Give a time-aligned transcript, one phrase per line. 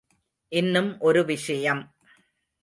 [0.47, 1.95] இன்னும் ஒரு விஷயம்.